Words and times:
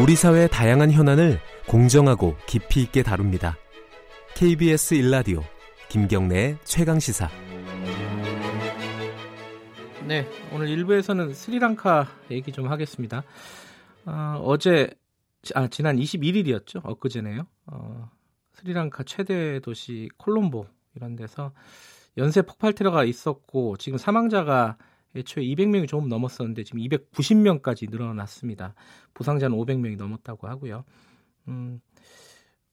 우리 0.00 0.14
사회의 0.14 0.48
다양한 0.48 0.92
현안을 0.92 1.40
공정하고 1.66 2.36
깊이 2.46 2.82
있게 2.82 3.02
다룹니다. 3.02 3.56
KBS 4.36 4.94
일라디오 4.94 5.42
김경래의 5.88 6.58
최강 6.62 7.00
시사. 7.00 7.28
네, 10.06 10.24
오늘 10.52 10.68
1부에서는 10.68 11.34
스리랑카 11.34 12.06
얘기 12.30 12.52
좀 12.52 12.68
하겠습니다. 12.68 13.24
어, 14.06 14.56
제 14.60 14.88
아, 15.56 15.66
지난 15.66 15.96
21일이었죠. 15.96 16.80
엊그제네요. 16.84 17.48
어, 17.66 18.08
스리랑카 18.52 19.02
최대 19.02 19.58
도시 19.58 20.08
콜롬보 20.16 20.64
이런 20.94 21.16
데서 21.16 21.52
연쇄 22.16 22.42
폭발 22.42 22.72
테러가 22.72 23.02
있었고 23.02 23.76
지금 23.78 23.98
사망자가 23.98 24.76
애초에 25.18 25.44
200명이 25.44 25.88
조금 25.88 26.08
넘었었는데 26.08 26.64
지금 26.64 26.80
290명까지 26.80 27.90
늘어났습니다. 27.90 28.74
부상자는 29.14 29.56
500명이 29.56 29.96
넘었다고 29.96 30.48
하고요. 30.48 30.84
음, 31.48 31.80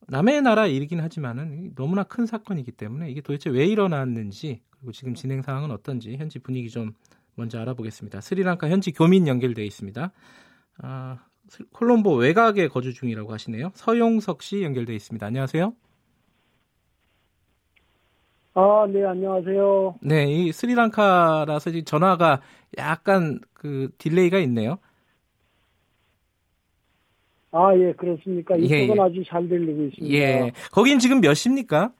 남의 0.07 0.41
나라 0.41 0.67
일이긴 0.67 0.99
하지만은 0.99 1.73
너무나 1.75 2.03
큰 2.03 2.25
사건이기 2.25 2.71
때문에 2.71 3.09
이게 3.09 3.21
도대체 3.21 3.49
왜 3.49 3.65
일어났는지 3.65 4.61
그리고 4.71 4.91
지금 4.91 5.15
진행 5.15 5.41
상황은 5.41 5.71
어떤지 5.71 6.15
현지 6.17 6.39
분위기 6.39 6.69
좀 6.69 6.93
먼저 7.35 7.59
알아보겠습니다. 7.59 8.21
스리랑카 8.21 8.69
현지 8.69 8.91
교민 8.91 9.27
연결돼 9.27 9.65
있습니다. 9.65 10.11
아, 10.79 11.19
콜롬보 11.73 12.15
외곽에 12.15 12.67
거주 12.67 12.93
중이라고 12.93 13.31
하시네요. 13.33 13.71
서용석 13.75 14.41
씨 14.41 14.63
연결돼 14.63 14.95
있습니다. 14.95 15.25
안녕하세요. 15.25 15.73
아, 18.57 18.87
네, 18.89 19.03
안녕하세요. 19.05 19.95
네, 20.01 20.31
이 20.31 20.51
스리랑카라서 20.53 21.71
전화가 21.81 22.39
약간 22.77 23.39
그 23.53 23.89
딜레이가 23.97 24.39
있네요. 24.39 24.77
아, 27.51 27.75
예, 27.75 27.91
그렇습니까? 27.93 28.55
이쪽은 28.55 28.77
예, 28.77 28.87
예. 28.87 29.01
아주 29.01 29.23
잘 29.27 29.47
들리고 29.49 29.83
있습니다. 29.83 30.17
예. 30.17 30.51
거긴 30.71 30.99
지금 30.99 31.19
몇 31.19 31.33
시입니까? 31.33 31.91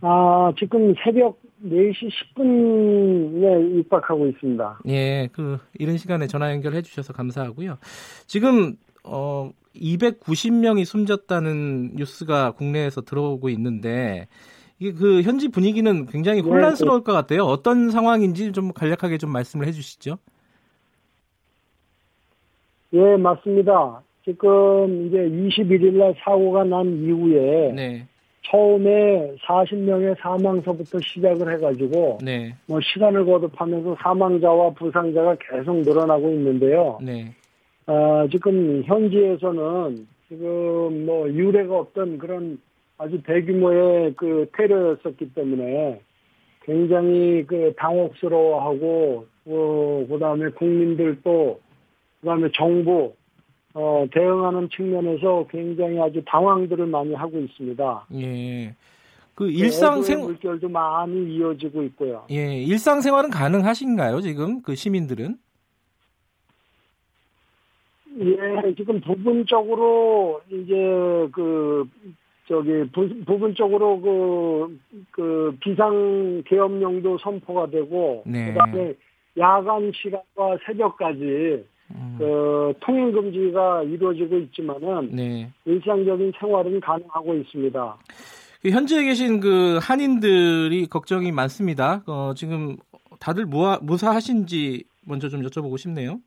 아, 0.00 0.52
지금 0.58 0.92
새벽 1.02 1.40
4시 1.64 2.10
10분에 2.36 3.78
임박하고 3.78 4.26
있습니다. 4.26 4.80
예, 4.88 5.28
그, 5.32 5.58
이런 5.78 5.98
시간에 5.98 6.26
전화 6.26 6.50
연결해 6.50 6.82
주셔서 6.82 7.12
감사하고요. 7.12 7.78
지금, 8.26 8.76
어, 9.04 9.50
290명이 9.76 10.84
숨졌다는 10.84 11.92
뉴스가 11.94 12.52
국내에서 12.52 13.02
들어오고 13.02 13.48
있는데 13.50 14.26
이게 14.78 14.92
그 14.92 15.22
현지 15.22 15.48
분위기는 15.48 16.06
굉장히 16.06 16.42
네, 16.42 16.48
혼란스러울 16.48 17.00
네. 17.00 17.04
것 17.04 17.12
같아요. 17.12 17.42
어떤 17.44 17.90
상황인지 17.90 18.52
좀 18.52 18.72
간략하게 18.72 19.18
좀 19.18 19.30
말씀을 19.30 19.66
해주시죠. 19.66 20.18
예, 22.94 23.16
맞습니다. 23.16 24.02
지금 24.24 25.06
이제 25.06 25.18
21일 25.18 25.98
날 25.98 26.14
사고가 26.18 26.64
난 26.64 26.86
이후에 26.86 27.72
네. 27.72 28.06
처음에 28.46 29.34
40명의 29.46 30.16
사망서부터 30.20 30.98
시작을 31.00 31.52
해가지고 31.54 32.18
네. 32.22 32.54
뭐 32.66 32.78
시간을 32.80 33.24
거듭하면서 33.24 33.96
사망자와 34.00 34.70
부상자가 34.70 35.36
계속 35.36 35.76
늘어나고 35.78 36.30
있는데요. 36.30 36.98
네. 37.02 37.34
어, 37.86 38.26
지금 38.30 38.82
현지에서는 38.84 40.06
지금 40.28 41.06
뭐 41.06 41.28
유례가 41.28 41.78
없던 41.78 42.18
그런 42.18 42.58
아주 42.96 43.22
대규모의 43.22 44.14
그 44.16 44.48
테러였었기 44.56 45.34
때문에 45.34 46.00
굉장히 46.62 47.44
그 47.46 47.74
당혹스러워하고 47.76 49.26
어, 49.46 50.06
그다음에 50.08 50.48
국민들도 50.50 51.60
그다음에 52.20 52.48
정부 52.54 53.14
어, 53.74 54.06
대응하는 54.12 54.68
측면에서 54.70 55.46
굉장히 55.50 56.00
아주 56.00 56.22
당황들을 56.26 56.86
많이 56.86 57.12
하고 57.12 57.38
있습니다. 57.38 58.06
예. 58.14 58.74
그 59.34 59.50
일상생 59.50 60.20
물결도 60.20 60.68
많이 60.68 61.34
이어지고 61.34 61.82
있고요. 61.84 62.24
예, 62.30 62.56
일상생활은 62.62 63.30
가능하신가요 63.30 64.20
지금 64.20 64.62
그 64.62 64.76
시민들은? 64.76 65.36
예, 68.20 68.74
지금 68.76 69.00
부분적으로 69.00 70.40
이제 70.50 70.74
그 71.32 71.88
저기 72.46 72.84
부, 72.92 73.08
부분적으로 73.24 74.00
그, 74.00 74.78
그 75.10 75.56
비상 75.60 76.42
계엄령도 76.46 77.18
선포가 77.18 77.70
되고 77.70 78.22
네. 78.26 78.52
그다음에 78.52 78.94
야간 79.38 79.90
시간과 79.94 80.58
새벽까지 80.66 81.64
음. 81.90 82.16
그 82.18 82.72
통행 82.80 83.12
금지가 83.12 83.84
이루어지고 83.84 84.38
있지만은 84.38 85.10
네. 85.12 85.50
일상적인 85.64 86.32
생활은 86.38 86.80
가능하고 86.80 87.34
있습니다. 87.34 87.96
그 88.62 88.70
현지에 88.70 89.04
계신 89.04 89.40
그 89.40 89.78
한인들이 89.82 90.86
걱정이 90.86 91.32
많습니다. 91.32 92.02
어, 92.06 92.32
지금 92.34 92.76
다들 93.20 93.46
무하, 93.46 93.78
무사하신지 93.82 94.84
먼저 95.06 95.28
좀 95.28 95.42
여쭤보고 95.42 95.76
싶네요. 95.78 96.20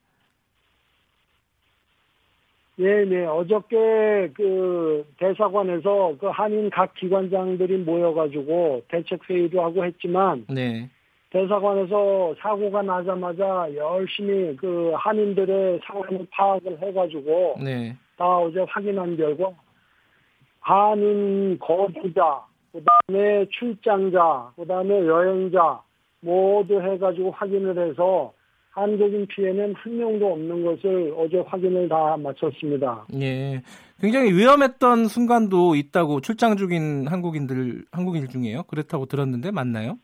예, 2.80 3.06
네. 3.06 3.26
어저께 3.26 4.30
그 4.36 5.06
대사관에서 5.18 6.16
그 6.20 6.28
한인 6.28 6.70
각 6.70 6.94
기관장들이 6.94 7.78
모여가지고 7.78 8.84
대책 8.88 9.28
회의도 9.28 9.64
하고 9.64 9.84
했지만, 9.84 10.46
네. 10.48 10.88
대사관에서 11.32 12.36
사고가 12.40 12.84
나자마자 12.84 13.68
열심히 13.76 14.56
그 14.58 14.94
한인들의 14.96 15.80
상황을 15.86 16.28
파악을 16.30 16.80
해가지고, 16.82 17.58
네. 17.64 17.96
다 18.16 18.38
어제 18.38 18.64
확인한 18.70 19.18
결과, 19.18 19.52
한인 20.60 21.58
거주자, 21.58 22.42
그 22.72 22.84
다음에 22.84 23.48
출장자, 23.50 24.52
그 24.56 24.68
다음에 24.68 25.06
여행자, 25.08 25.82
모두 26.20 26.80
해가지고 26.80 27.32
확인을 27.32 27.90
해서 27.90 28.34
한국인 28.78 29.26
피해는 29.26 29.74
한 29.74 29.98
명도 29.98 30.34
없는 30.34 30.64
것을 30.64 31.12
어제 31.18 31.40
확인을 31.40 31.90
다 31.90 32.16
마쳤습니다. 32.16 33.08
예. 33.20 33.64
굉장히 34.00 34.32
위험했던 34.32 35.08
순간도 35.08 35.74
있다고 35.76 36.22
출장 36.22 36.58
중인 36.58 37.08
한국인들, 37.08 37.86
한국인 37.92 38.30
중에요. 38.30 38.64
그렇다고 38.64 39.08
들었는데 39.08 39.50
맞나요? 39.50 39.98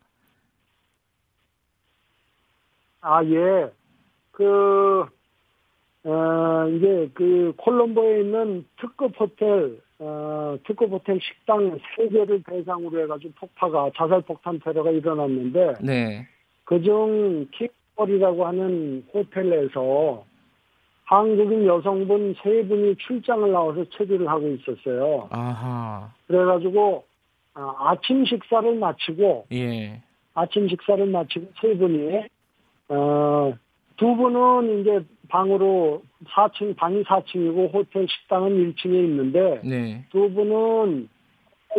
아, 3.01 3.23
예. 3.25 3.71
그, 4.31 5.05
어, 6.05 6.67
이제 6.69 7.11
그 7.13 7.53
콜롬보에 7.57 8.21
있는 8.21 8.65
특급 8.81 9.19
호텔, 9.19 9.79
어, 9.99 10.57
특급 10.65 10.89
호텔 10.89 11.19
식당 11.21 11.77
3개를 11.77 12.43
대상으로 12.43 13.03
해가지고 13.03 13.33
폭파가, 13.35 13.91
자살 13.95 14.21
폭탄 14.21 14.59
테러가 14.59 14.89
일어났는데, 14.89 15.73
네. 15.83 16.27
그중 16.63 17.45
킥 17.51 17.71
벌이라고 17.95 18.45
하는 18.45 19.05
호텔에서 19.13 20.25
한국인 21.05 21.65
여성분 21.65 22.35
세 22.41 22.65
분이 22.65 22.95
출장을 22.97 23.51
나와서 23.51 23.83
체류를 23.91 24.27
하고 24.27 24.47
있었어요. 24.47 25.27
아하. 25.31 26.11
그래가지고 26.27 27.03
아, 27.53 27.75
아침 27.79 28.25
식사를 28.25 28.75
마치고 28.75 29.47
예. 29.51 30.01
아침 30.33 30.67
식사를 30.67 31.05
마치고 31.05 31.47
세 31.61 31.77
분이 31.77 32.23
어, 32.89 33.53
두 33.97 34.15
분은 34.15 34.81
이제 34.81 35.05
방으로 35.29 36.01
4층 36.29 36.75
방이 36.75 37.03
4층이고 37.03 37.73
호텔 37.73 38.07
식당은 38.07 38.73
1층에 38.73 39.03
있는데 39.03 39.61
네. 39.63 40.05
두 40.11 40.31
분은 40.33 41.09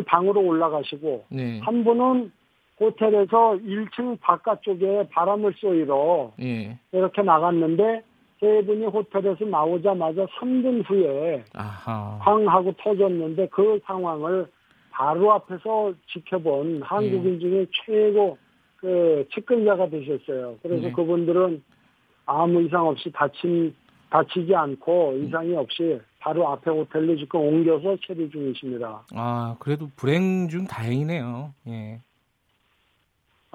방으로 0.06 0.40
올라가시고 0.40 1.24
네. 1.30 1.60
한 1.60 1.84
분은 1.84 2.32
호텔에서 2.80 3.56
1층 3.56 4.20
바깥쪽에 4.20 5.08
바람을 5.10 5.54
쏘이러 5.60 6.32
예. 6.40 6.78
이렇게 6.92 7.22
나갔는데 7.22 8.02
세 8.40 8.62
분이 8.66 8.86
호텔에서 8.86 9.44
나오자마자 9.44 10.26
3분 10.38 10.88
후에 10.88 11.44
아하. 11.54 12.18
황 12.20 12.46
하고 12.48 12.72
터졌는데 12.72 13.48
그 13.48 13.80
상황을 13.84 14.46
바로 14.90 15.32
앞에서 15.32 15.92
지켜본 16.12 16.82
한국인 16.82 17.34
예. 17.34 17.38
중에 17.38 17.66
최고 17.84 18.38
그 18.76 19.26
측근자가 19.32 19.88
되셨어요. 19.88 20.56
그래서 20.62 20.84
예. 20.84 20.92
그분들은 20.92 21.62
아무 22.26 22.62
이상 22.62 22.86
없이 22.86 23.10
다친 23.12 23.74
다치지 24.10 24.54
않고 24.54 25.14
이상이 25.22 25.54
없이 25.56 25.98
바로 26.20 26.48
앞에 26.48 26.70
호텔로 26.70 27.16
지금 27.16 27.40
옮겨서 27.40 27.96
처리 28.06 28.30
중이십니다. 28.30 29.02
아 29.14 29.56
그래도 29.58 29.88
불행 29.96 30.48
중 30.48 30.66
다행이네요. 30.66 31.54
예. 31.68 32.00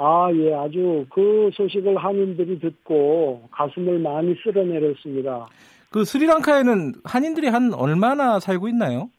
아, 0.02 0.30
예, 0.34 0.54
아주 0.54 1.06
그 1.10 1.50
소식을 1.54 1.98
한인들이 1.98 2.60
듣고 2.60 3.50
가슴을 3.52 4.00
많이 4.00 4.34
쓸어내렸습니다. 4.44 5.48
그 5.92 6.06
스리랑카에는 6.06 6.94
한인들이 7.04 7.48
한 7.48 7.74
얼마나 7.74 8.40
살고 8.40 8.68
있나요? 8.70 9.10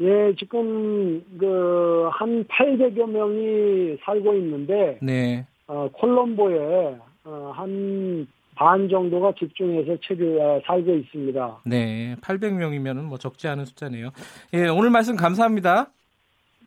예, 0.00 0.34
지금 0.38 1.22
그 1.38 1.90
한 2.20 2.44
800여 2.44 3.08
명이 3.08 3.96
살고 4.04 4.34
있는데 4.34 4.98
네. 5.00 5.46
어, 5.66 5.88
콜롬보에 5.92 6.98
어, 7.24 7.52
한반 7.54 8.88
정도가 8.90 9.32
집중해서 9.38 9.96
체류 10.02 10.38
어, 10.38 10.60
살고 10.66 10.94
있습니다. 10.96 11.60
네, 11.64 12.14
800명이면 12.20 13.04
뭐 13.04 13.16
적지 13.16 13.48
않은 13.48 13.64
숫자네요. 13.64 14.10
예, 14.52 14.68
오늘 14.68 14.90
말씀 14.90 15.16
감사합니다. 15.16 15.90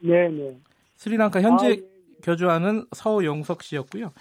네, 0.03 0.27
네. 0.29 0.57
스리랑카 0.97 1.41
현재 1.41 1.67
아, 1.67 1.69
예. 1.69 1.81
교주하는 2.21 2.85
서용석 2.91 3.63
씨였고요. 3.63 4.11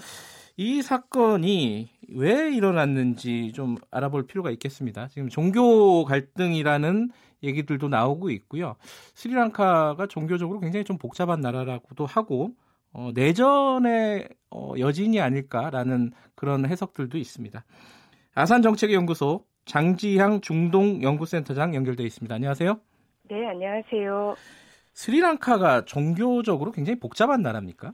이 0.56 0.82
사건이 0.82 1.88
왜 2.14 2.54
일어났는지 2.54 3.52
좀 3.52 3.76
알아볼 3.90 4.26
필요가 4.26 4.50
있겠습니다. 4.50 5.08
지금 5.08 5.28
종교 5.28 6.04
갈등이라는 6.04 7.10
얘기들도 7.42 7.88
나오고 7.88 8.30
있고요. 8.30 8.76
스리랑카가 9.14 10.06
종교적으로 10.06 10.60
굉장히 10.60 10.84
좀 10.84 10.98
복잡한 10.98 11.40
나라라고도 11.40 12.06
하고 12.06 12.50
어, 12.92 13.10
내전의 13.14 14.28
어, 14.50 14.74
여진이 14.78 15.20
아닐까라는 15.20 16.12
그런 16.34 16.66
해석들도 16.66 17.18
있습니다. 17.18 17.64
아산 18.34 18.62
정책연구소 18.62 19.44
장지향 19.64 20.40
중동 20.42 21.02
연구센터장 21.02 21.74
연결돼 21.74 22.04
있습니다. 22.04 22.34
안녕하세요. 22.34 22.78
네, 23.30 23.48
안녕하세요. 23.48 24.34
스리랑카가 24.92 25.84
종교적으로 25.84 26.70
굉장히 26.72 26.98
복잡한 26.98 27.42
나라입니까? 27.42 27.92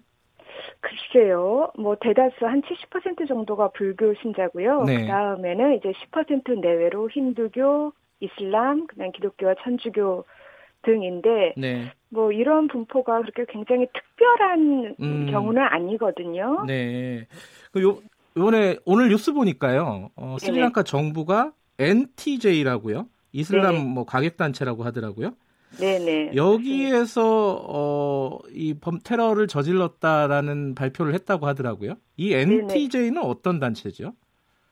글쎄요, 0.81 1.73
뭐 1.79 1.97
대다수 2.01 2.47
한 2.47 2.63
70% 2.63 3.27
정도가 3.27 3.71
불교 3.71 4.15
신자고요. 4.15 4.85
네. 4.85 5.03
그 5.03 5.07
다음에는 5.07 5.77
이제 5.77 5.93
10% 6.13 6.61
내외로 6.61 7.09
힌두교, 7.11 7.93
이슬람, 8.21 8.87
그다음 8.87 9.13
기독교와 9.13 9.55
천주교 9.63 10.25
등인데 10.83 11.55
네. 11.57 11.93
뭐 12.11 12.33
이런 12.33 12.69
분포가 12.69 13.23
그렇게 13.23 13.45
굉장히 13.49 13.89
특별한 13.93 14.95
음. 15.01 15.27
경우는 15.31 15.63
아니거든요. 15.63 16.65
네. 16.67 17.27
그 17.73 17.83
요, 17.83 17.99
요번에 18.37 18.77
오늘 18.85 19.09
뉴스 19.09 19.33
보니까요. 19.33 20.11
어, 20.15 20.37
스리랑카 20.39 20.85
정부가 20.85 21.53
NTJ라고요. 21.79 23.07
이슬람 23.33 23.75
네. 23.75 23.85
뭐 23.85 24.05
가격 24.05 24.37
단체라고 24.37 24.85
하더라고요. 24.85 25.33
네네. 25.79 26.33
여기에서 26.35 27.65
어, 27.69 28.39
이범 28.51 29.01
테러를 29.05 29.47
저질렀다라는 29.47 30.75
발표를 30.75 31.15
했다고 31.15 31.47
하더라고요. 31.47 31.95
이 32.17 32.33
NTJ는 32.33 33.19
어떤 33.19 33.59
단체죠? 33.59 34.15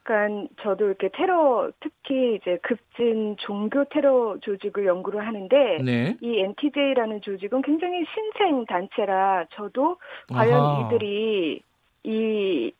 그러니까 0.02 0.54
저도 0.62 0.86
이렇게 0.86 1.08
테러 1.12 1.70
특히 1.80 2.36
이제 2.36 2.58
급진 2.62 3.36
종교 3.38 3.84
테러 3.86 4.36
조직을 4.40 4.86
연구를 4.86 5.26
하는데 5.26 5.78
네. 5.82 6.16
이 6.20 6.38
NTJ라는 6.38 7.20
조직은 7.22 7.62
굉장히 7.62 8.04
신생 8.14 8.64
단체라 8.66 9.46
저도 9.54 9.96
과연 10.28 10.54
아하. 10.54 10.86
이들이 10.86 11.60
이 12.04 12.72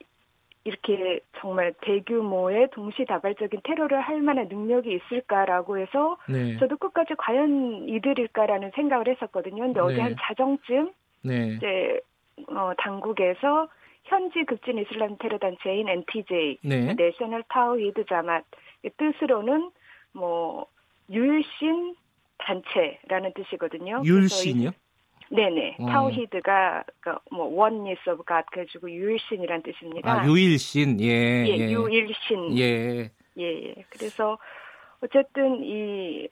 이렇게 0.63 1.21
정말 1.39 1.75
대규모의 1.83 2.69
동시다발적인 2.73 3.61
테러를 3.65 4.01
할 4.01 4.21
만한 4.21 4.49
능력이 4.49 4.93
있을까라고 4.95 5.79
해서 5.79 6.17
네. 6.29 6.57
저도 6.59 6.77
끝까지 6.77 7.15
과연 7.19 7.89
이들일까라는 7.89 8.73
생각을 8.75 9.09
했었거든요. 9.09 9.63
근데 9.63 9.81
어제 9.81 9.97
네. 9.97 10.03
한 10.03 10.17
자정쯤 10.19 10.93
네. 11.23 11.49
이제 11.57 12.01
어, 12.49 12.73
당국에서 12.79 13.69
현지 14.05 14.45
급진 14.45 14.79
이슬람 14.79 15.17
테러 15.19 15.39
단체인 15.39 15.89
NTJ, 15.89 16.59
네. 16.63 16.95
내셔널 16.95 17.43
타우히드 17.49 18.05
자맛 18.07 18.45
의 18.85 18.91
뜻으로는 18.97 19.71
뭐 20.13 20.67
유일신 21.11 21.97
단체라는 22.39 23.33
뜻이거든요. 23.35 24.03
유일신이요? 24.05 24.71
네네. 25.31 25.77
어. 25.81 25.87
타우히드가 25.87 26.85
그뭐 27.01 27.47
oneness 27.47 28.09
of 28.09 28.25
God 28.27 28.45
그래가지고 28.53 28.91
유일신이란 28.91 29.63
뜻입니다. 29.63 30.23
아, 30.23 30.27
유일신. 30.27 31.01
예. 31.01 31.45
예, 31.47 31.57
예. 31.59 31.71
유일신. 31.71 32.59
예. 32.59 33.11
예, 33.39 33.43
예. 33.43 33.75
그래서 33.91 34.39
어쨌든 35.01 35.63
이 35.65 36.29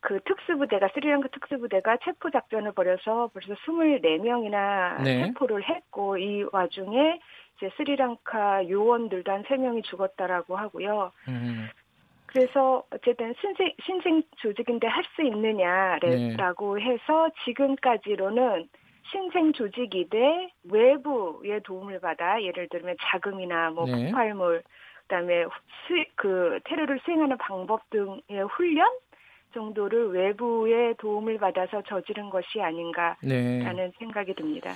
그 0.00 0.18
특수부대가 0.24 0.88
스리랑카 0.94 1.28
특수부대가 1.28 1.98
체포 2.02 2.30
작전을 2.30 2.72
벌여서 2.72 3.30
벌써 3.32 3.54
24명이나 3.54 5.02
네. 5.02 5.26
체포를 5.26 5.62
했고 5.68 6.16
이 6.16 6.44
와중에 6.50 7.20
이제 7.56 7.70
스리랑카 7.76 8.68
요원들도 8.68 9.30
한 9.30 9.42
3명이 9.44 9.84
죽었다라고 9.84 10.56
하고요. 10.56 11.12
음. 11.28 11.68
그래서 12.32 12.84
어쨌든 12.90 13.34
신생, 13.40 13.72
신생 13.84 14.22
조직인데 14.36 14.86
할수 14.86 15.22
네. 15.22 15.28
있느냐라고 15.28 16.80
해서 16.80 17.28
지금까지로는 17.44 18.68
신생 19.10 19.52
조직이되 19.52 20.50
외부의 20.64 21.60
도움을 21.64 21.98
받아 21.98 22.40
예를 22.40 22.68
들면 22.68 22.96
자금이나 23.00 23.70
뭐 23.70 23.86
네. 23.86 24.10
폭발물 24.12 24.62
그다음에 25.02 25.44
수, 25.44 26.04
그 26.14 26.60
테러를 26.64 27.00
수행하는 27.04 27.36
방법 27.38 27.88
등의 27.90 28.44
훈련 28.52 28.88
정도를 29.52 30.12
외부의 30.12 30.94
도움을 30.98 31.38
받아서 31.38 31.82
저지른 31.82 32.30
것이 32.30 32.60
아닌가라는 32.60 33.16
네. 33.22 33.92
생각이 33.98 34.34
듭니다. 34.34 34.74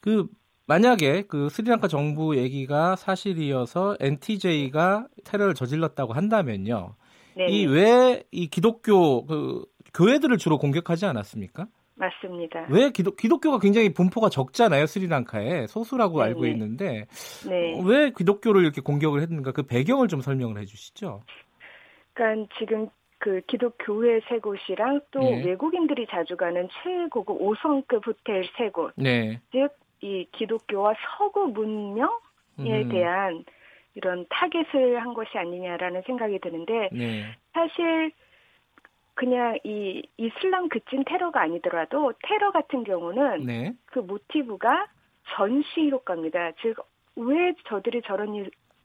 그 0.00 0.28
만약에 0.72 1.24
그 1.28 1.50
스리랑카 1.50 1.86
정부 1.86 2.34
얘기가 2.38 2.96
사실이어서 2.96 3.98
NTJ가 4.00 5.06
테러를 5.22 5.52
저질렀다고 5.52 6.14
한다면요. 6.14 6.94
네, 7.36 7.46
이왜 7.48 8.22
이 8.30 8.46
기독교 8.48 9.26
그 9.26 9.66
교회들을 9.92 10.38
주로 10.38 10.56
공격하지 10.56 11.04
않았습니까? 11.04 11.66
맞습니다. 11.96 12.68
왜 12.70 12.90
기독 12.90 13.18
기독교가 13.18 13.58
굉장히 13.58 13.92
분포가 13.92 14.30
적잖아요 14.30 14.86
스리랑카에 14.86 15.66
소수라고 15.66 16.20
네네. 16.20 16.28
알고 16.28 16.46
있는데 16.46 17.04
네. 17.46 17.78
어, 17.78 17.82
왜 17.84 18.10
기독교를 18.10 18.62
이렇게 18.62 18.80
공격을 18.80 19.20
했는가 19.20 19.52
그 19.52 19.64
배경을 19.64 20.08
좀 20.08 20.22
설명을 20.22 20.58
해 20.58 20.64
주시죠. 20.64 21.20
그러니까 22.14 22.48
지금 22.58 22.88
그 23.18 23.42
기독교회 23.46 24.20
세 24.26 24.38
곳이랑 24.38 25.02
또 25.10 25.22
예. 25.22 25.44
외국인들이 25.44 26.06
자주 26.10 26.36
가는 26.36 26.66
최고급 26.82 27.38
5성급 27.40 28.06
호텔 28.06 28.44
세 28.56 28.70
곳, 28.70 28.92
네. 28.96 29.40
즉 29.52 29.68
이 30.02 30.26
기독교와 30.32 30.94
서구 31.16 31.48
문명에 31.48 32.08
음, 32.58 32.88
대한 32.90 33.44
이런 33.94 34.26
타겟을 34.28 35.00
한 35.00 35.14
것이 35.14 35.36
아니냐라는 35.36 36.02
생각이 36.06 36.38
드는데 36.40 36.90
네. 36.92 37.24
사실 37.52 38.12
그냥 39.14 39.58
이 39.64 40.02
이슬람 40.16 40.68
그친 40.68 41.04
테러가 41.04 41.42
아니더라도 41.42 42.12
테러 42.22 42.50
같은 42.50 42.84
경우는 42.84 43.46
네. 43.46 43.72
그 43.86 44.00
모티브가 44.00 44.86
전시 45.36 45.90
효과입니다. 45.90 46.52
즉 46.60 46.76
왜 47.16 47.54
저들이 47.66 48.02
저런 48.02 48.34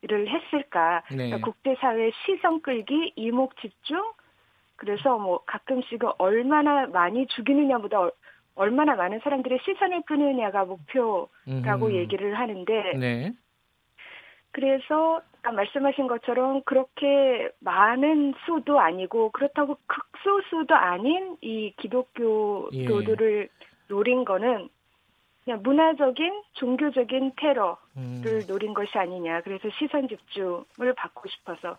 일을 0.01 0.27
했을까? 0.27 1.03
네. 1.11 1.29
그러니까 1.29 1.39
국제사회 1.39 2.11
시선 2.25 2.61
끌기, 2.61 3.13
이목 3.15 3.57
집중. 3.57 4.01
그래서 4.75 5.17
뭐 5.17 5.39
가끔씩은 5.45 6.11
얼마나 6.17 6.85
많이 6.87 7.25
죽이느냐보다 7.27 8.09
얼- 8.57 8.67
얼마나 8.67 8.95
많은 8.95 9.19
사람들의 9.19 9.59
시선을 9.63 10.01
끄느냐가 10.03 10.65
목표라고 10.65 11.29
음, 11.47 11.91
얘기를 11.93 12.37
하는데 12.37 12.93
네. 12.97 13.33
그래서 14.51 15.21
아까 15.39 15.51
말씀하신 15.51 16.07
것처럼 16.07 16.63
그렇게 16.63 17.49
많은 17.59 18.33
수도 18.45 18.79
아니고 18.79 19.31
그렇다고 19.31 19.77
극소수도 19.87 20.75
아닌 20.75 21.37
이 21.41 21.73
기독교도들을 21.77 23.49
노린 23.87 24.25
거는 24.25 24.69
그냥 25.45 25.61
문화적인 25.63 26.43
종교적인 26.53 27.33
테러를 27.37 27.75
음, 27.95 28.43
노린 28.47 28.73
것이 28.73 28.97
아니냐. 28.97 29.41
그래서 29.41 29.69
시선 29.77 30.09
집중을 30.09 30.93
받고 30.95 31.29
싶어서. 31.29 31.77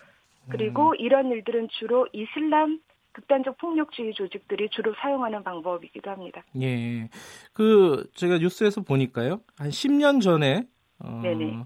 그리고 0.49 0.95
이런 0.95 1.31
일들은 1.31 1.69
주로 1.73 2.07
이슬람 2.13 2.81
극단적 3.19 3.59
폭력주의 3.59 4.15
조직들이 4.15 4.69
주로 4.71 4.95
사용하는 4.95 5.43
방법이기도 5.43 6.09
합니다. 6.11 6.45
예. 6.61 7.09
그 7.53 8.09
제가 8.15 8.39
뉴스에서 8.39 8.83
보니까요. 8.83 9.41
한 9.57 9.71
10년 9.71 10.23
전에 10.23 10.63
어, 11.01 11.21
네네. 11.23 11.65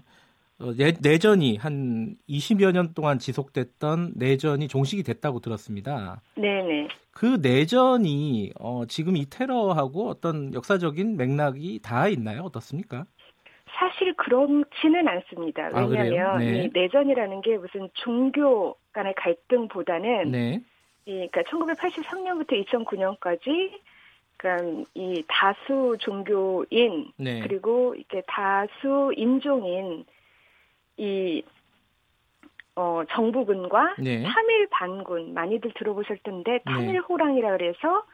어, 0.59 0.73
내, 0.75 0.93
내전이 0.99 1.57
한 1.57 2.15
20여 2.27 2.71
년 2.71 2.93
동안 2.95 3.19
지속됐던 3.19 4.13
내전이 4.15 4.67
종식이 4.67 5.03
됐다고 5.03 5.41
들었습니다. 5.41 6.21
네네. 6.35 6.87
그 7.11 7.37
내전이 7.39 8.53
어, 8.59 8.85
지금 8.87 9.15
이 9.15 9.29
테러하고 9.29 10.09
어떤 10.09 10.55
역사적인 10.55 11.17
맥락이 11.17 11.81
다 11.83 12.07
있나요? 12.07 12.41
어떻습니까? 12.41 13.05
사실 13.67 14.15
그렇지는 14.15 15.07
않습니다. 15.07 15.69
아? 15.73 15.85
왜냐하면 15.85 16.39
네. 16.39 16.63
이 16.63 16.69
내전이라는 16.73 17.41
게 17.41 17.57
무슨 17.57 17.89
종교 17.93 18.75
간의 18.91 19.13
갈등보다는 19.15 20.31
네. 20.31 20.61
이 21.05 21.27
그러니까 21.31 21.41
1983년부터 21.43 22.65
2009년까지 22.65 23.71
그러니까 24.37 24.85
이 24.93 25.23
다수 25.27 25.97
종교인 25.99 27.11
네. 27.17 27.41
그리고 27.41 27.95
이렇게 27.95 28.21
다수 28.27 29.13
인종인 29.15 30.05
이 30.97 31.43
어, 32.75 33.03
정부군과 33.09 33.95
네. 33.99 34.23
타밀 34.23 34.67
반군 34.69 35.33
많이들 35.33 35.71
들어보실 35.75 36.17
텐데 36.23 36.53
네. 36.53 36.61
타밀 36.65 36.99
호랑이라 37.01 37.57
그래서 37.57 38.05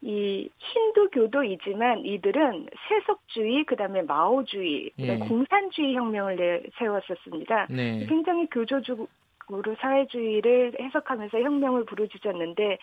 이 0.00 0.48
힌두교도이지만 0.58 2.04
이들은 2.04 2.68
세속주의 2.88 3.64
그다음에 3.64 4.02
마오주의 4.02 4.92
예. 4.96 5.18
공산주의 5.18 5.96
혁명을 5.96 6.36
내세웠었습니다. 6.36 7.66
네. 7.70 8.06
굉장히 8.06 8.46
교조적 8.48 9.08
으로 9.50 9.74
사회주의를 9.80 10.76
해석하면서 10.80 11.40
혁명을 11.40 11.84
부르짖었는데 11.86 12.78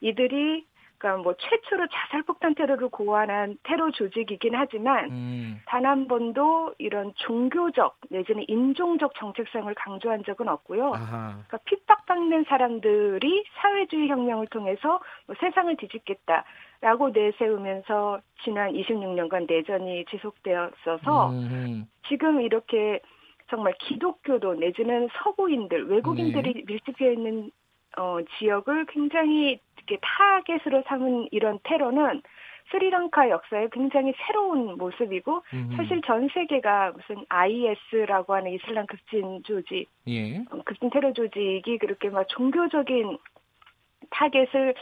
이들이 0.00 0.64
그러니까 0.98 1.22
뭐 1.22 1.34
최초로 1.34 1.86
자살 1.88 2.22
폭탄 2.22 2.54
테러를 2.54 2.88
고안한 2.88 3.58
테러 3.62 3.90
조직이긴 3.90 4.54
하지만 4.54 5.10
음. 5.10 5.60
단한 5.66 6.08
번도 6.08 6.74
이런 6.78 7.12
종교적 7.16 7.98
내지는 8.10 8.44
인종적 8.48 9.14
정체성을 9.16 9.72
강조한 9.74 10.24
적은 10.24 10.48
없고요. 10.48 10.94
아하. 10.94 11.28
그러니까 11.32 11.58
핍박받는 11.64 12.44
사람들이 12.44 13.44
사회주의 13.60 14.08
혁명을 14.08 14.46
통해서 14.46 15.00
뭐 15.26 15.36
세상을 15.40 15.76
뒤집겠다 15.76 16.44
라고 16.80 17.10
내세우면서 17.10 18.20
지난 18.42 18.72
26년간 18.72 19.46
내전이 19.46 20.04
지속되었어서 20.06 21.30
음. 21.30 21.86
지금 22.08 22.40
이렇게 22.40 23.00
정말 23.48 23.74
기독교도 23.78 24.54
내지는 24.54 25.08
서구인들 25.22 25.88
외국인들이 25.88 26.64
밀집해 26.66 27.12
있는 27.12 27.50
어, 27.96 28.18
지역을 28.38 28.86
굉장히 28.86 29.60
이렇게 29.76 29.98
타겟으로 30.00 30.82
삼은 30.86 31.28
이런 31.30 31.58
테러는 31.62 32.22
스리랑카 32.70 33.28
역사의 33.28 33.68
굉장히 33.70 34.14
새로운 34.26 34.78
모습이고 34.78 35.42
음. 35.52 35.74
사실 35.76 36.00
전 36.02 36.28
세계가 36.32 36.92
무슨 36.92 37.24
IS라고 37.28 38.34
하는 38.34 38.52
이슬람 38.52 38.86
급진 38.86 39.42
조직, 39.44 39.86
예. 40.08 40.38
어, 40.50 40.62
급진 40.64 40.90
테러 40.90 41.12
조직이 41.12 41.78
그렇게 41.78 42.08
막 42.08 42.26
종교적인 42.28 43.18
타겟을 44.10 44.74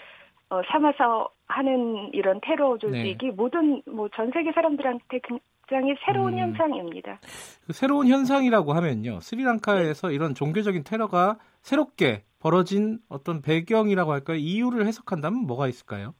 어, 0.50 0.62
삼아서 0.68 1.30
하는 1.48 2.10
이런 2.12 2.40
테러 2.42 2.78
조직이 2.78 3.30
모든 3.30 3.82
뭐 3.86 4.08
전 4.10 4.30
세계 4.30 4.52
사람들한테 4.52 5.20
굉장히 5.72 5.94
새로운 6.04 6.34
음. 6.34 6.38
현상입니다. 6.38 7.18
그 7.66 7.72
새로운 7.72 8.06
현상이라고 8.08 8.74
하면요. 8.74 9.20
스리랑카에서 9.20 10.10
이런 10.10 10.34
종교적인 10.34 10.84
테러가 10.84 11.38
새롭게 11.62 12.24
벌어진 12.40 12.98
어떤 13.08 13.40
배경이라고 13.40 14.12
할까요? 14.12 14.36
이유를 14.36 14.86
해석한다면 14.86 15.46
뭐가 15.46 15.68
있을까요? 15.68 16.14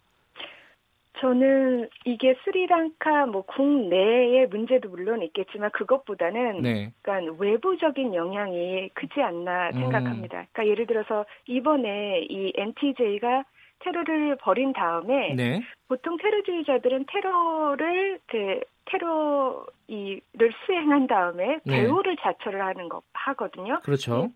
저는 1.21 1.88
이게 2.06 2.35
스리랑카 2.42 3.26
뭐 3.26 3.42
국내의 3.42 4.49
문제도 4.49 4.88
물론 4.88 5.23
있겠지만 5.23 5.71
그것보다는 5.71 6.62
네. 6.62 6.92
그러니까 7.02 7.35
외부적인 7.38 8.14
영향이 8.14 8.88
크지 8.94 9.21
않나 9.21 9.68
음. 9.68 9.73
생각합니다. 9.75 10.47
그러니까 10.52 10.66
예를 10.66 10.87
들어서 10.87 11.26
이번에 11.47 12.26
이 12.28 12.52
NTJ가 12.56 13.44
테러를 13.80 14.37
벌인 14.37 14.73
다음에 14.73 15.35
네. 15.35 15.61
보통 15.88 16.16
테러주의자들은 16.16 17.06
테러를 17.09 18.18
그 18.26 18.61
테러 18.85 19.65
이를 19.87 20.53
수행한 20.65 21.07
다음에 21.07 21.61
네. 21.65 21.83
배후를 21.83 22.17
자처를 22.17 22.62
하는 22.65 22.89
거 22.89 23.03
하거든요. 23.12 23.81
그렇죠. 23.83 24.31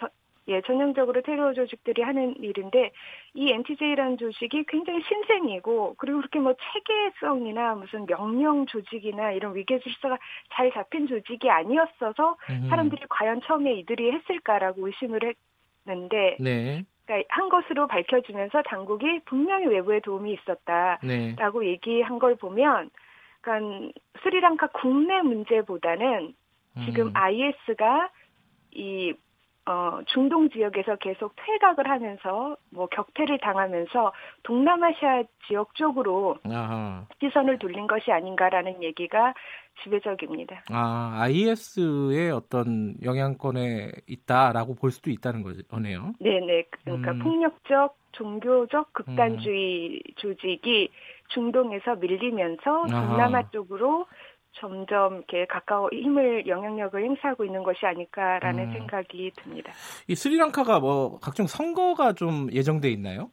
예, 0.48 0.60
전형적으로 0.62 1.22
테러 1.22 1.52
조직들이 1.54 2.02
하는 2.02 2.36
일인데 2.38 2.92
이 3.34 3.50
NTJ라는 3.50 4.16
조직이 4.16 4.64
굉장히 4.68 5.02
신생이고 5.02 5.96
그리고 5.98 6.18
그렇게 6.18 6.38
뭐 6.38 6.54
체계성이나 6.54 7.74
무슨 7.74 8.06
명령 8.06 8.66
조직이나 8.66 9.32
이런 9.32 9.56
위계 9.56 9.80
질서가 9.80 10.18
잘 10.52 10.72
잡힌 10.72 11.08
조직이 11.08 11.50
아니었어서 11.50 12.36
음. 12.50 12.66
사람들이 12.70 13.02
과연 13.08 13.40
처음에 13.42 13.74
이들이 13.74 14.12
했을까라고 14.12 14.86
의심을 14.86 15.34
했는데 15.86 16.36
네. 16.38 16.84
그러니까 17.06 17.26
한 17.34 17.48
것으로 17.48 17.88
밝혀지면서 17.88 18.62
당국이 18.62 19.20
분명히 19.24 19.66
외부의 19.66 20.00
도움이 20.02 20.32
있었다라고 20.32 21.60
네. 21.60 21.68
얘기한 21.68 22.20
걸 22.20 22.36
보면 22.36 22.90
그러니까 23.46 23.92
스리랑카 24.22 24.66
국내 24.68 25.22
문제보다는 25.22 26.34
지금 26.84 27.06
음. 27.06 27.12
IS가 27.14 28.10
이 28.72 29.14
어, 29.68 30.00
중동 30.06 30.48
지역에서 30.50 30.96
계속 30.96 31.34
퇴각을 31.34 31.90
하면서 31.90 32.56
뭐 32.70 32.86
격퇴를 32.86 33.38
당하면서 33.38 34.12
동남아시아 34.44 35.24
지역 35.48 35.74
쪽으로 35.74 36.38
아하. 36.44 37.06
시선을 37.20 37.58
돌린 37.58 37.88
것이 37.88 38.12
아닌가라는 38.12 38.82
얘기가 38.82 39.34
지배적입니다. 39.82 40.62
아, 40.70 41.18
IS의 41.20 42.30
어떤 42.30 42.94
영향권에 43.02 43.90
있다라고 44.06 44.74
볼 44.76 44.92
수도 44.92 45.10
있다는 45.10 45.42
거네요. 45.68 46.12
네 46.20 46.38
네. 46.40 46.64
그러니까 46.84 47.12
음. 47.12 47.18
폭력적, 47.18 47.96
종교적 48.12 48.92
극단주의 48.92 50.00
조직이 50.14 50.90
중동에서 51.28 51.96
밀리면서. 51.96 52.86
동남아 52.86 53.48
쪽으로 53.50 54.06
점점 54.58 55.16
이렇게 55.16 55.46
가까워 55.46 55.88
힘을 55.92 56.46
영향력을 56.46 57.02
행사하고 57.02 57.44
있는 57.44 57.62
것이 57.62 57.84
아닐까라는 57.84 58.64
음. 58.64 58.72
생각이 58.72 59.32
듭니다. 59.36 59.72
이 60.08 60.14
스리랑카가 60.14 60.80
뭐 60.80 61.18
각종 61.20 61.46
선거가 61.46 62.14
좀 62.14 62.48
예정돼 62.52 62.90
있나요? 62.90 63.30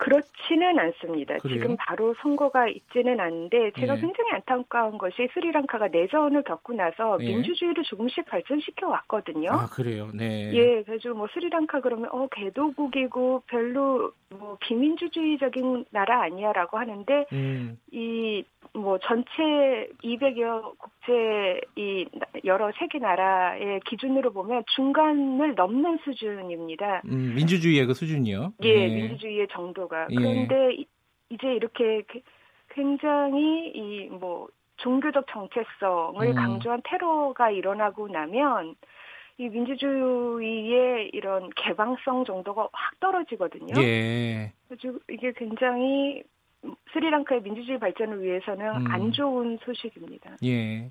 그렇지는 0.00 0.78
않습니다. 0.78 1.36
그래요? 1.36 1.58
지금 1.58 1.76
바로 1.76 2.14
선거가 2.22 2.68
있지는 2.68 3.20
않은데 3.20 3.70
제가 3.78 3.98
예. 3.98 4.00
굉장히 4.00 4.30
안타까운 4.32 4.96
것이 4.96 5.28
스리랑카가 5.34 5.88
내전을 5.88 6.42
겪고 6.42 6.72
나서 6.72 7.18
예. 7.20 7.26
민주주의를 7.26 7.84
조금씩 7.84 8.24
발전시켜 8.24 8.88
왔거든요. 8.88 9.50
아, 9.50 9.66
그래요. 9.66 10.08
네. 10.14 10.50
예, 10.54 10.82
그래서 10.84 11.10
뭐 11.12 11.28
스리랑카 11.34 11.82
그러면 11.82 12.08
어 12.12 12.28
개도국이고 12.28 13.42
별로 13.46 14.12
뭐 14.30 14.56
비민주주의적인 14.60 15.84
나라 15.90 16.22
아니야라고 16.22 16.78
하는데 16.78 17.26
음. 17.32 17.78
이뭐 17.92 18.98
전체 19.02 19.90
200여 20.02 20.72
국제 21.00 21.60
이 21.76 22.06
나- 22.12 22.26
여러 22.44 22.70
세계 22.78 22.98
나라의 22.98 23.80
기준으로 23.86 24.32
보면 24.32 24.64
중간을 24.74 25.54
넘는 25.54 25.98
수준입니다. 26.04 27.02
음, 27.06 27.34
민주주의의 27.36 27.86
그 27.86 27.94
수준이요. 27.94 28.52
예, 28.62 28.88
네. 28.88 28.94
민주주의의 28.96 29.48
정도가. 29.50 30.08
예. 30.10 30.14
그런데 30.14 30.74
이- 30.74 30.86
이제 31.30 31.54
이렇게 31.54 32.02
그- 32.06 32.20
굉장히 32.70 33.72
이 33.74 34.08
뭐 34.10 34.48
종교적 34.76 35.26
정체성을 35.30 36.26
음. 36.26 36.34
강조한 36.34 36.80
테러가 36.84 37.50
일어나고 37.50 38.08
나면 38.08 38.74
이 39.38 39.48
민주주의의 39.48 41.10
이런 41.12 41.50
개방성 41.56 42.24
정도가 42.24 42.68
확 42.72 43.00
떨어지거든요. 43.00 43.74
예. 43.82 44.52
그래서 44.68 44.98
이게 45.10 45.32
굉장히 45.36 46.22
스리랑카의 46.92 47.42
민주주의 47.42 47.78
발전을 47.78 48.22
위해서는 48.22 48.66
음. 48.66 48.86
안 48.88 49.12
좋은 49.12 49.58
소식입니다. 49.64 50.36
예. 50.44 50.90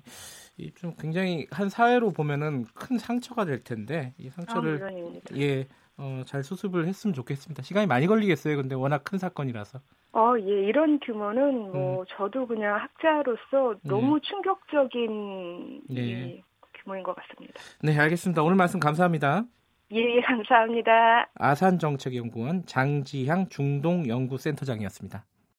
이좀 0.56 0.94
굉장히 0.98 1.46
한 1.50 1.68
사회로 1.68 2.10
보면은 2.10 2.64
큰 2.74 2.98
상처가 2.98 3.44
될 3.44 3.62
텐데 3.62 4.14
이 4.18 4.28
아, 4.28 4.30
상처를 4.32 4.78
물론입니다. 4.78 5.36
예. 5.36 5.66
어, 5.96 6.22
잘 6.24 6.42
수습을 6.42 6.86
했으면 6.86 7.12
좋겠습니다. 7.14 7.62
시간이 7.62 7.86
많이 7.86 8.06
걸리겠어요. 8.06 8.56
근데 8.56 8.74
워낙 8.74 9.04
큰 9.04 9.18
사건이라서. 9.18 9.80
어, 10.12 10.34
예, 10.40 10.64
이런 10.64 10.98
규모는 10.98 11.42
음. 11.42 11.72
뭐 11.72 12.04
저도 12.08 12.46
그냥 12.46 12.76
학자로서 12.76 13.78
너무 13.84 14.18
충격적인 14.20 15.82
예. 15.94 16.02
이 16.02 16.42
규모인 16.82 17.02
것 17.02 17.14
같습니다. 17.14 17.54
네, 17.82 17.96
알겠습니다. 17.98 18.42
오늘 18.42 18.56
말씀 18.56 18.80
감사합니다. 18.80 19.44
예, 19.92 19.98
예, 19.98 20.20
감사합니다. 20.20 21.30
아산정책연구원 21.34 22.64
장지향 22.64 23.48
중동연구센터장이었습니다. 23.48 25.24